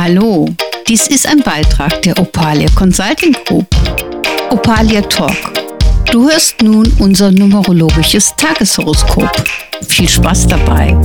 Hallo, 0.00 0.48
dies 0.86 1.08
ist 1.08 1.26
ein 1.26 1.40
Beitrag 1.40 2.02
der 2.02 2.16
Opalia 2.20 2.68
Consulting 2.76 3.32
Group. 3.44 3.66
Opalia 4.48 5.02
Talk. 5.02 5.36
Du 6.12 6.30
hörst 6.30 6.62
nun 6.62 6.86
unser 7.00 7.32
numerologisches 7.32 8.32
Tageshoroskop. 8.36 9.28
Viel 9.88 10.08
Spaß 10.08 10.46
dabei. 10.46 10.96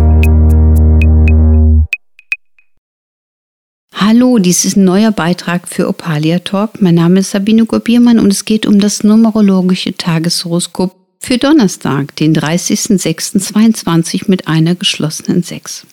Hallo, 3.95 4.37
dies 4.37 4.63
ist 4.63 4.77
ein 4.77 4.85
neuer 4.85 5.11
Beitrag 5.11 5.67
für 5.67 5.89
Opalia 5.89 6.37
Talk. 6.37 6.79
Mein 6.79 6.93
Name 6.93 7.21
ist 7.21 7.31
Sabine 7.31 7.65
Gobiermann 7.65 8.19
und 8.19 8.31
es 8.31 8.45
geht 8.45 8.67
um 8.67 8.79
das 8.79 9.03
numerologische 9.03 9.97
Tageshoroskop 9.97 10.95
für 11.19 11.39
Donnerstag, 11.39 12.15
den 12.17 12.35
30.06.22 12.35 14.25
mit 14.27 14.47
einer 14.47 14.75
geschlossenen 14.75 15.41
6. 15.41 15.87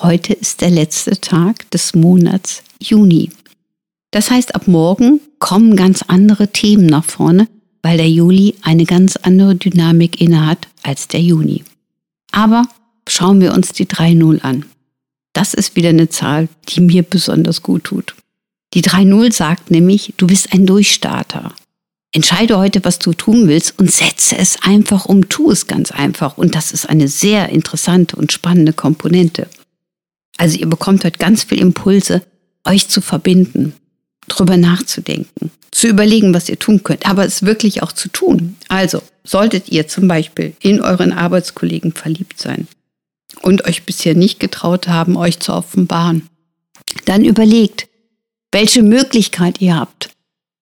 Heute 0.00 0.32
ist 0.32 0.60
der 0.60 0.70
letzte 0.70 1.20
Tag 1.20 1.70
des 1.70 1.94
Monats 1.94 2.64
Juni. 2.80 3.30
Das 4.10 4.28
heißt, 4.28 4.56
ab 4.56 4.66
morgen 4.66 5.20
kommen 5.38 5.76
ganz 5.76 6.02
andere 6.02 6.48
Themen 6.48 6.86
nach 6.86 7.04
vorne, 7.04 7.46
weil 7.80 7.96
der 7.96 8.10
Juli 8.10 8.56
eine 8.62 8.86
ganz 8.86 9.14
andere 9.16 9.54
Dynamik 9.54 10.20
innehat 10.20 10.66
als 10.82 11.06
der 11.06 11.20
Juni. 11.20 11.62
Aber 12.32 12.66
schauen 13.08 13.40
wir 13.40 13.54
uns 13.54 13.72
die 13.72 13.86
3-0 13.86 14.40
an. 14.40 14.64
Das 15.32 15.54
ist 15.54 15.76
wieder 15.76 15.90
eine 15.90 16.08
Zahl, 16.08 16.48
die 16.68 16.80
mir 16.80 17.04
besonders 17.04 17.62
gut 17.62 17.84
tut. 17.84 18.16
Die 18.74 18.82
3-0 18.82 19.32
sagt 19.32 19.70
nämlich, 19.70 20.14
du 20.16 20.26
bist 20.26 20.52
ein 20.52 20.66
Durchstarter. 20.66 21.54
Entscheide 22.12 22.58
heute, 22.58 22.84
was 22.84 22.98
du 22.98 23.12
tun 23.12 23.46
willst 23.46 23.78
und 23.78 23.92
setze 23.92 24.36
es 24.36 24.60
einfach 24.62 25.06
um. 25.06 25.28
Tu 25.28 25.52
es 25.52 25.68
ganz 25.68 25.92
einfach. 25.92 26.36
Und 26.36 26.56
das 26.56 26.72
ist 26.72 26.88
eine 26.88 27.06
sehr 27.06 27.50
interessante 27.50 28.16
und 28.16 28.32
spannende 28.32 28.72
Komponente. 28.72 29.48
Also 30.36 30.58
ihr 30.58 30.68
bekommt 30.68 31.04
heute 31.04 31.18
ganz 31.18 31.44
viel 31.44 31.60
Impulse, 31.60 32.22
euch 32.64 32.88
zu 32.88 33.00
verbinden, 33.00 33.74
drüber 34.28 34.56
nachzudenken, 34.56 35.50
zu 35.70 35.86
überlegen, 35.86 36.34
was 36.34 36.48
ihr 36.48 36.58
tun 36.58 36.82
könnt, 36.82 37.06
aber 37.06 37.24
es 37.24 37.44
wirklich 37.44 37.82
auch 37.82 37.92
zu 37.92 38.08
tun. 38.08 38.56
Also 38.68 39.02
solltet 39.24 39.68
ihr 39.68 39.88
zum 39.88 40.08
Beispiel 40.08 40.54
in 40.60 40.80
euren 40.80 41.12
Arbeitskollegen 41.12 41.92
verliebt 41.92 42.40
sein 42.40 42.66
und 43.42 43.66
euch 43.66 43.84
bisher 43.84 44.14
nicht 44.14 44.40
getraut 44.40 44.88
haben, 44.88 45.16
euch 45.16 45.40
zu 45.40 45.52
offenbaren, 45.52 46.28
dann 47.04 47.24
überlegt, 47.24 47.88
welche 48.52 48.82
Möglichkeit 48.82 49.60
ihr 49.60 49.76
habt, 49.76 50.10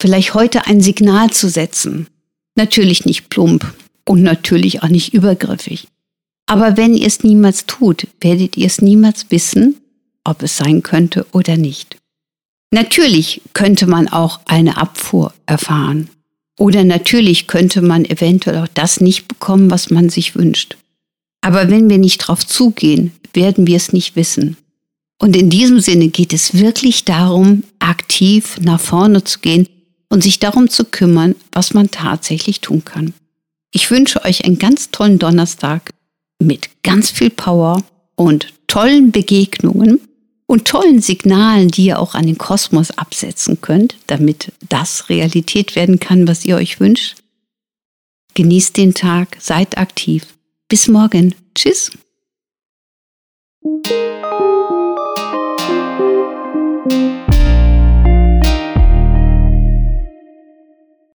vielleicht 0.01 0.34
heute 0.34 0.67
ein 0.67 0.81
Signal 0.81 1.31
zu 1.31 1.48
setzen. 1.48 2.09
Natürlich 2.57 3.05
nicht 3.05 3.29
plump 3.29 3.73
und 4.05 4.23
natürlich 4.23 4.83
auch 4.83 4.89
nicht 4.89 5.14
übergriffig. 5.14 5.89
Aber 6.47 6.77
wenn 6.77 6.95
ihr 6.95 7.07
es 7.07 7.23
niemals 7.23 7.67
tut, 7.67 8.07
werdet 8.21 8.57
ihr 8.57 8.67
es 8.67 8.83
niemals 8.83 9.27
wissen, 9.31 9.77
ob 10.25 10.43
es 10.43 10.57
sein 10.57 10.83
könnte 10.83 11.27
oder 11.33 11.57
nicht. 11.57 11.97
Natürlich 12.73 13.43
könnte 13.53 13.87
man 13.87 14.09
auch 14.09 14.41
eine 14.47 14.77
Abfuhr 14.79 15.35
erfahren. 15.47 16.09
Oder 16.59 16.85
natürlich 16.85 17.47
könnte 17.47 17.83
man 17.83 18.05
eventuell 18.05 18.59
auch 18.59 18.69
das 18.69 19.01
nicht 19.01 19.29
bekommen, 19.29 19.70
was 19.70 19.91
man 19.91 20.09
sich 20.09 20.37
wünscht. 20.37 20.77
Aber 21.41 21.70
wenn 21.70 21.91
wir 21.91 21.98
nicht 21.98 22.19
drauf 22.19 22.47
zugehen, 22.47 23.13
werden 23.35 23.67
wir 23.67 23.77
es 23.77 23.93
nicht 23.93 24.17
wissen. 24.17 24.57
Und 25.19 25.37
in 25.37 25.51
diesem 25.51 25.81
Sinne 25.81 26.09
geht 26.09 26.33
es 26.33 26.55
wirklich 26.55 27.05
darum, 27.05 27.65
aktiv 27.79 28.57
nach 28.61 28.81
vorne 28.81 29.23
zu 29.25 29.39
gehen 29.41 29.69
und 30.09 30.23
sich 30.23 30.39
darum 30.39 30.69
zu 30.69 30.85
kümmern, 30.85 31.35
was 31.53 31.75
man 31.75 31.91
tatsächlich 31.91 32.61
tun 32.61 32.85
kann. 32.85 33.15
Ich 33.73 33.91
wünsche 33.91 34.25
euch 34.25 34.45
einen 34.45 34.59
ganz 34.59 34.91
tollen 34.91 35.19
Donnerstag 35.19 35.91
mit 36.43 36.69
ganz 36.83 37.11
viel 37.11 37.31
Power 37.31 37.83
und 38.15 38.53
tollen 38.67 39.12
Begegnungen 39.12 40.01
und 40.47 40.67
tollen 40.67 41.01
Signalen, 41.01 41.69
die 41.69 41.87
ihr 41.87 41.98
auch 41.98 42.15
an 42.15 42.27
den 42.27 42.39
Kosmos 42.39 42.91
absetzen 42.91 43.61
könnt, 43.61 43.97
damit 44.07 44.53
das 44.69 45.09
Realität 45.09 45.77
werden 45.77 45.98
kann, 45.98 46.29
was 46.29 46.45
ihr 46.45 46.57
euch 46.57 46.81
wünscht. 46.81 47.17
Genießt 48.35 48.77
den 48.77 48.95
Tag, 48.95 49.36
seid 49.41 49.79
aktiv. 49.79 50.27
Bis 50.69 50.89
morgen. 50.89 51.35
Tschüss. 51.55 51.91